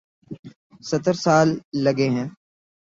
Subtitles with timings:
[0.81, 1.47] ستر سال
[1.83, 2.27] لگے ہیں۔